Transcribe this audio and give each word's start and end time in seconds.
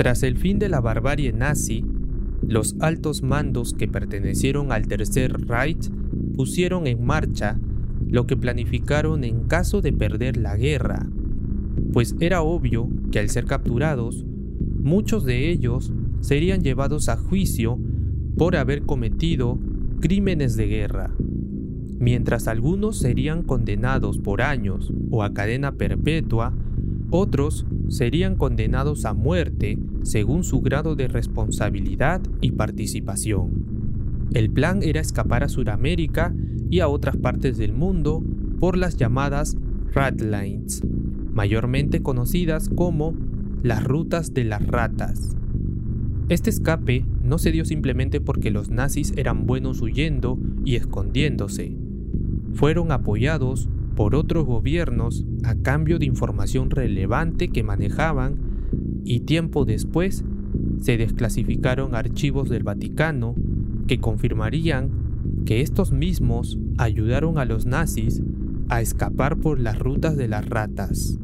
Tras 0.00 0.22
el 0.22 0.38
fin 0.38 0.58
de 0.58 0.70
la 0.70 0.80
barbarie 0.80 1.30
nazi, 1.34 1.84
los 2.40 2.74
altos 2.80 3.22
mandos 3.22 3.74
que 3.74 3.86
pertenecieron 3.86 4.72
al 4.72 4.88
Tercer 4.88 5.46
Reich 5.46 5.90
pusieron 6.34 6.86
en 6.86 7.04
marcha 7.04 7.60
lo 8.08 8.26
que 8.26 8.34
planificaron 8.34 9.24
en 9.24 9.40
caso 9.40 9.82
de 9.82 9.92
perder 9.92 10.38
la 10.38 10.56
guerra, 10.56 11.06
pues 11.92 12.16
era 12.18 12.40
obvio 12.40 12.88
que 13.12 13.18
al 13.18 13.28
ser 13.28 13.44
capturados, 13.44 14.24
muchos 14.82 15.26
de 15.26 15.50
ellos 15.50 15.92
serían 16.20 16.62
llevados 16.62 17.10
a 17.10 17.18
juicio 17.18 17.78
por 18.38 18.56
haber 18.56 18.86
cometido 18.86 19.58
crímenes 20.00 20.56
de 20.56 20.66
guerra, 20.66 21.10
mientras 21.98 22.48
algunos 22.48 22.98
serían 22.98 23.42
condenados 23.42 24.16
por 24.16 24.40
años 24.40 24.94
o 25.10 25.22
a 25.22 25.34
cadena 25.34 25.72
perpetua, 25.72 26.54
otros 27.10 27.66
serían 27.90 28.36
condenados 28.36 29.04
a 29.04 29.12
muerte 29.12 29.78
según 30.02 30.44
su 30.44 30.60
grado 30.60 30.94
de 30.94 31.08
responsabilidad 31.08 32.22
y 32.40 32.52
participación. 32.52 34.28
El 34.32 34.50
plan 34.50 34.82
era 34.82 35.00
escapar 35.00 35.42
a 35.42 35.48
Sudamérica 35.48 36.32
y 36.70 36.80
a 36.80 36.88
otras 36.88 37.16
partes 37.16 37.58
del 37.58 37.72
mundo 37.72 38.22
por 38.60 38.78
las 38.78 38.96
llamadas 38.96 39.56
Ratlines, 39.92 40.82
mayormente 41.32 42.00
conocidas 42.00 42.68
como 42.68 43.14
las 43.62 43.82
rutas 43.82 44.32
de 44.34 44.44
las 44.44 44.64
ratas. 44.64 45.36
Este 46.28 46.48
escape 46.48 47.04
no 47.24 47.38
se 47.38 47.50
dio 47.50 47.64
simplemente 47.64 48.20
porque 48.20 48.52
los 48.52 48.70
nazis 48.70 49.12
eran 49.16 49.46
buenos 49.46 49.82
huyendo 49.82 50.38
y 50.64 50.76
escondiéndose. 50.76 51.76
Fueron 52.52 52.92
apoyados 52.92 53.68
por 54.00 54.14
otros 54.14 54.46
gobiernos 54.46 55.26
a 55.44 55.56
cambio 55.56 55.98
de 55.98 56.06
información 56.06 56.70
relevante 56.70 57.48
que 57.48 57.62
manejaban 57.62 58.38
y 59.04 59.20
tiempo 59.20 59.66
después 59.66 60.24
se 60.80 60.96
desclasificaron 60.96 61.94
archivos 61.94 62.48
del 62.48 62.62
Vaticano 62.62 63.34
que 63.86 64.00
confirmarían 64.00 65.42
que 65.44 65.60
estos 65.60 65.92
mismos 65.92 66.58
ayudaron 66.78 67.36
a 67.36 67.44
los 67.44 67.66
nazis 67.66 68.22
a 68.70 68.80
escapar 68.80 69.36
por 69.36 69.60
las 69.60 69.78
rutas 69.78 70.16
de 70.16 70.28
las 70.28 70.48
ratas. 70.48 71.18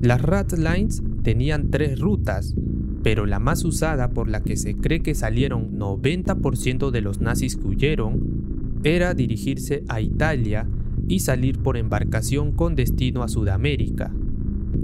Las 0.00 0.22
Rat 0.22 0.52
Lines 0.52 1.02
tenían 1.24 1.72
tres 1.72 1.98
rutas, 1.98 2.54
pero 3.02 3.26
la 3.26 3.40
más 3.40 3.64
usada 3.64 4.10
por 4.10 4.28
la 4.28 4.42
que 4.44 4.56
se 4.56 4.76
cree 4.76 5.02
que 5.02 5.16
salieron 5.16 5.76
90% 5.76 6.92
de 6.92 7.00
los 7.00 7.20
nazis 7.20 7.56
que 7.56 7.66
huyeron 7.66 8.78
era 8.84 9.12
dirigirse 9.12 9.82
a 9.88 10.00
Italia 10.00 10.68
y 11.10 11.18
salir 11.18 11.58
por 11.58 11.76
embarcación 11.76 12.52
con 12.52 12.76
destino 12.76 13.24
a 13.24 13.28
Sudamérica. 13.28 14.14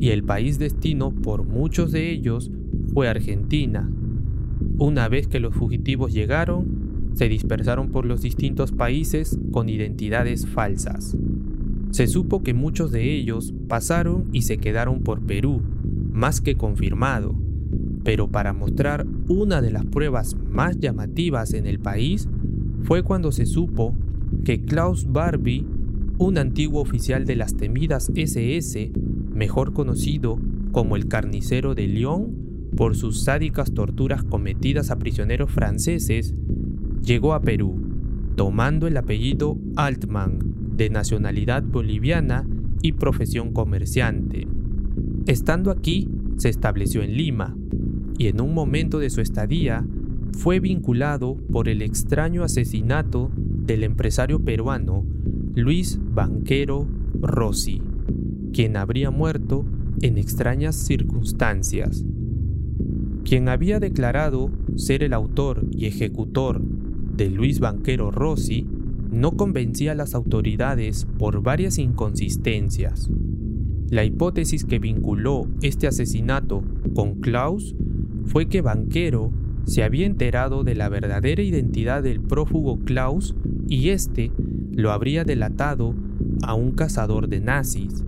Y 0.01 0.09
el 0.09 0.25
país 0.25 0.59
destino 0.59 1.13
por 1.13 1.45
muchos 1.45 1.93
de 1.93 2.11
ellos 2.11 2.51
fue 2.93 3.09
Argentina. 3.09 3.89
Una 4.77 5.09
vez 5.09 5.29
que 5.29 5.39
los 5.39 5.55
fugitivos 5.55 6.13
llegaron, 6.13 7.13
se 7.15 7.29
dispersaron 7.29 7.91
por 7.91 8.07
los 8.07 8.23
distintos 8.23 8.73
países 8.73 9.39
con 9.53 9.69
identidades 9.69 10.49
falsas. 10.49 11.17
Se 11.93 12.09
supo 12.09 12.43
que 12.43 12.55
muchos 12.55 12.91
de 12.91 13.15
ellos 13.15 13.55
pasaron 13.69 14.27
y 14.33 14.43
se 14.43 14.59
quedaron 14.59 15.03
por 15.03 15.21
Perú, 15.21 15.63
más 16.11 16.41
que 16.41 16.57
confirmado, 16.57 17.37
pero 18.03 18.29
para 18.29 18.53
mostrar 18.53 19.07
una 19.29 19.63
de 19.63 19.71
las 19.71 19.85
pruebas 19.85 20.37
más 20.51 20.77
llamativas 20.81 21.55
en 21.55 21.67
el 21.67 21.79
país 21.79 22.29
fue 22.83 23.05
cuando 23.05 23.31
se 23.31 23.47
supo 23.47 23.95
que 24.45 24.65
Klaus 24.65 25.11
Barbie, 25.11 25.65
un 26.19 26.39
antiguo 26.39 26.81
oficial 26.81 27.27
de 27.27 27.37
las 27.37 27.57
temidas 27.57 28.11
SS, 28.15 28.91
mejor 29.33 29.73
conocido 29.73 30.39
como 30.73 30.97
el 30.97 31.09
carnicero 31.09 31.75
de 31.75 31.87
Lyon 31.87 32.71
por 32.77 32.97
sus 32.97 33.25
sádicas 33.25 33.73
torturas 33.73 34.25
cometidas 34.25 34.91
a 34.91 34.99
prisioneros 34.99 35.51
franceses, 35.51 36.35
llegó 37.03 37.35
a 37.35 37.41
Perú, 37.41 37.81
tomando 38.35 38.87
el 38.87 38.97
apellido 38.97 39.59
Altman, 39.77 40.39
de 40.77 40.91
nacionalidad 40.91 41.63
boliviana 41.63 42.47
y 42.83 42.93
profesión 42.93 43.53
comerciante. 43.53 44.47
Estando 45.27 45.71
aquí, 45.71 46.09
se 46.37 46.49
estableció 46.49 47.03
en 47.03 47.17
Lima, 47.17 47.57
y 48.19 48.29
en 48.29 48.41
un 48.41 48.55
momento 48.55 48.99
de 48.99 49.11
su 49.11 49.21
estadía 49.21 49.87
fue 50.33 50.61
vinculado 50.61 51.37
por 51.51 51.69
el 51.69 51.83
extraño 51.83 52.43
asesinato 52.43 53.31
del 53.35 53.85
empresario 53.85 54.45
peruano 54.45 55.05
Luis 55.57 55.99
Banquero 55.99 56.87
Rossi, 57.19 57.81
quien 58.53 58.77
habría 58.77 59.11
muerto 59.11 59.65
en 60.03 60.19
extrañas 60.19 60.77
circunstancias. 60.77 62.05
Quien 63.25 63.49
había 63.49 63.81
declarado 63.81 64.51
ser 64.77 65.03
el 65.03 65.15
autor 65.15 65.67
y 65.71 65.87
ejecutor 65.87 66.61
de 66.61 67.31
Luis 67.31 67.59
Banquero 67.59 68.11
Rossi 68.11 68.67
no 69.11 69.39
convencía 69.39 69.93
a 69.93 69.95
las 69.95 70.15
autoridades 70.15 71.07
por 71.17 71.43
varias 71.43 71.79
inconsistencias. 71.79 73.09
La 73.89 74.05
hipótesis 74.05 74.67
que 74.67 74.79
vinculó 74.79 75.49
este 75.63 75.87
asesinato 75.87 76.63
con 76.95 77.21
Klaus 77.21 77.75
fue 78.27 78.47
que 78.47 78.61
Banquero 78.61 79.33
se 79.65 79.85
había 79.85 80.05
enterado 80.05 80.65
de 80.65 80.75
la 80.75 80.91
verdadera 80.91 81.43
identidad 81.43 82.03
del 82.03 82.21
prófugo 82.21 82.79
Klaus 82.85 83.35
y 83.69 83.89
éste 83.89 84.33
lo 84.77 84.93
habría 84.93 85.25
delatado 85.25 85.95
a 86.43 86.55
un 86.55 86.73
cazador 86.73 87.29
de 87.29 87.41
nazis. 87.41 88.05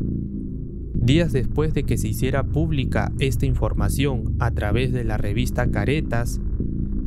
Días 0.95 1.33
después 1.33 1.73
de 1.73 1.85
que 1.85 1.97
se 1.97 2.09
hiciera 2.09 2.45
pública 2.45 3.11
esta 3.19 3.47
información 3.47 4.37
a 4.39 4.51
través 4.51 4.93
de 4.93 5.05
la 5.05 5.17
revista 5.17 5.71
Caretas, 5.71 6.41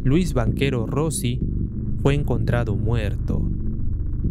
Luis 0.04 0.34
Banquero 0.34 0.88
Rossi 0.88 1.40
fue 2.02 2.16
encontrado 2.16 2.76
muerto. 2.76 3.48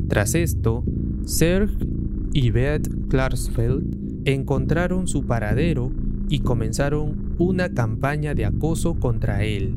Tras 0.09 0.35
esto, 0.35 0.83
Serge 1.25 1.87
y 2.33 2.51
Beth 2.51 2.89
Klarsfeld 3.09 4.25
encontraron 4.25 5.07
su 5.07 5.25
paradero 5.25 5.93
y 6.29 6.41
comenzaron 6.41 7.35
una 7.39 7.73
campaña 7.73 8.35
de 8.35 8.47
acoso 8.47 8.95
contra 8.95 9.45
él. 9.45 9.75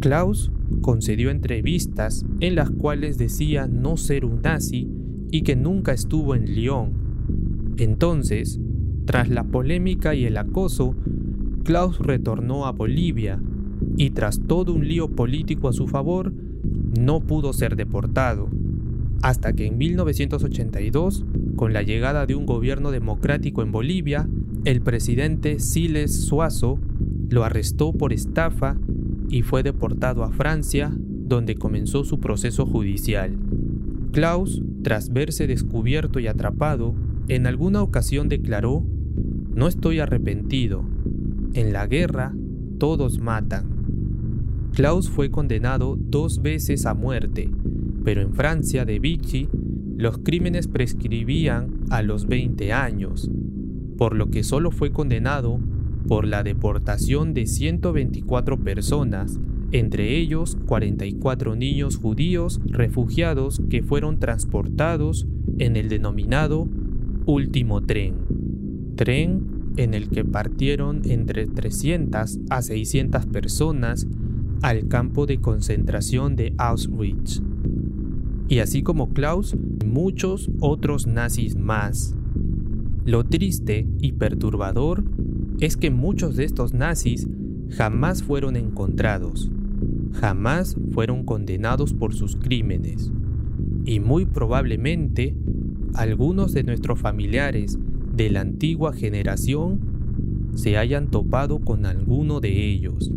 Klaus 0.00 0.50
concedió 0.80 1.30
entrevistas 1.30 2.24
en 2.40 2.54
las 2.54 2.70
cuales 2.70 3.18
decía 3.18 3.66
no 3.66 3.96
ser 3.96 4.24
un 4.24 4.42
nazi 4.42 4.88
y 5.30 5.42
que 5.42 5.56
nunca 5.56 5.92
estuvo 5.92 6.34
en 6.34 6.44
Lyon. 6.44 6.92
Entonces, 7.76 8.60
tras 9.06 9.28
la 9.28 9.44
polémica 9.44 10.14
y 10.14 10.24
el 10.24 10.36
acoso, 10.36 10.94
Klaus 11.64 11.98
retornó 11.98 12.66
a 12.66 12.72
Bolivia 12.72 13.40
y 13.96 14.10
tras 14.10 14.40
todo 14.46 14.72
un 14.72 14.86
lío 14.86 15.08
político 15.08 15.68
a 15.68 15.72
su 15.72 15.86
favor, 15.86 16.32
no 16.98 17.20
pudo 17.20 17.52
ser 17.52 17.76
deportado, 17.76 18.48
hasta 19.22 19.52
que 19.54 19.66
en 19.66 19.78
1982, 19.78 21.24
con 21.56 21.72
la 21.72 21.82
llegada 21.82 22.26
de 22.26 22.34
un 22.34 22.46
gobierno 22.46 22.90
democrático 22.90 23.62
en 23.62 23.72
Bolivia, 23.72 24.28
el 24.64 24.80
presidente 24.82 25.58
Siles 25.60 26.26
Suazo 26.26 26.78
lo 27.30 27.44
arrestó 27.44 27.92
por 27.92 28.12
estafa 28.12 28.76
y 29.28 29.42
fue 29.42 29.62
deportado 29.62 30.24
a 30.24 30.30
Francia, 30.30 30.92
donde 30.96 31.54
comenzó 31.54 32.04
su 32.04 32.20
proceso 32.20 32.66
judicial. 32.66 33.36
Klaus, 34.12 34.62
tras 34.82 35.12
verse 35.12 35.46
descubierto 35.46 36.20
y 36.20 36.26
atrapado, 36.26 36.94
en 37.28 37.46
alguna 37.46 37.82
ocasión 37.82 38.28
declaró, 38.28 38.84
No 39.54 39.66
estoy 39.66 40.00
arrepentido, 40.00 40.84
en 41.54 41.72
la 41.72 41.86
guerra 41.86 42.34
todos 42.78 43.18
matan. 43.18 43.74
Klaus 44.72 45.08
fue 45.08 45.30
condenado 45.30 45.96
dos 45.98 46.42
veces 46.42 46.84
a 46.84 46.94
muerte, 46.94 47.50
pero 48.04 48.20
en 48.20 48.34
Francia 48.34 48.84
de 48.84 48.98
Vichy 48.98 49.48
los 49.96 50.18
crímenes 50.18 50.68
prescribían 50.68 51.84
a 51.90 52.02
los 52.02 52.26
20 52.26 52.72
años, 52.72 53.30
por 53.96 54.16
lo 54.16 54.30
que 54.30 54.42
solo 54.42 54.70
fue 54.72 54.90
condenado 54.90 55.60
por 56.06 56.26
la 56.26 56.42
deportación 56.42 57.34
de 57.34 57.46
124 57.46 58.58
personas, 58.58 59.38
entre 59.72 60.16
ellos 60.16 60.56
44 60.66 61.56
niños 61.56 61.96
judíos 61.96 62.60
refugiados 62.66 63.60
que 63.70 63.82
fueron 63.82 64.18
transportados 64.18 65.26
en 65.58 65.76
el 65.76 65.88
denominado 65.88 66.68
último 67.26 67.82
tren, 67.82 68.14
tren 68.96 69.72
en 69.76 69.94
el 69.94 70.08
que 70.08 70.24
partieron 70.24 71.02
entre 71.04 71.46
300 71.46 72.38
a 72.50 72.62
600 72.62 73.26
personas 73.26 74.06
al 74.62 74.88
campo 74.88 75.26
de 75.26 75.40
concentración 75.40 76.36
de 76.36 76.54
Auschwitz. 76.58 77.42
Y 78.48 78.58
así 78.58 78.82
como 78.82 79.12
Klaus, 79.12 79.56
muchos 79.84 80.50
otros 80.60 81.06
nazis 81.06 81.56
más. 81.56 82.14
Lo 83.04 83.24
triste 83.24 83.86
y 84.00 84.12
perturbador 84.12 85.04
es 85.64 85.78
que 85.78 85.90
muchos 85.90 86.36
de 86.36 86.44
estos 86.44 86.74
nazis 86.74 87.26
jamás 87.70 88.22
fueron 88.22 88.54
encontrados, 88.56 89.50
jamás 90.12 90.76
fueron 90.92 91.24
condenados 91.24 91.94
por 91.94 92.14
sus 92.14 92.36
crímenes, 92.36 93.10
y 93.86 93.98
muy 93.98 94.26
probablemente 94.26 95.34
algunos 95.94 96.52
de 96.52 96.64
nuestros 96.64 96.98
familiares 96.98 97.78
de 98.14 98.30
la 98.30 98.42
antigua 98.42 98.92
generación 98.92 99.80
se 100.54 100.76
hayan 100.76 101.10
topado 101.10 101.60
con 101.60 101.86
alguno 101.86 102.40
de 102.40 102.68
ellos, 102.68 103.10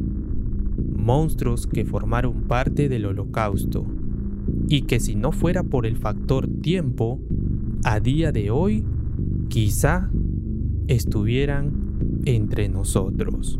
monstruos 0.96 1.68
que 1.68 1.84
formaron 1.84 2.44
parte 2.44 2.88
del 2.88 3.08
holocausto, 3.08 3.86
y 4.70 4.84
que 4.84 5.02
si 5.02 5.16
no 5.16 5.34
fuera 5.34 5.64
por 5.64 5.86
el 5.86 5.98
factor 5.98 6.48
tiempo, 6.48 7.20
a 7.84 8.00
día 8.00 8.32
de 8.32 8.52
hoy 8.52 8.86
quizá 9.50 10.10
estuvieran 10.88 11.87
entre 12.28 12.68
nosotros. 12.68 13.60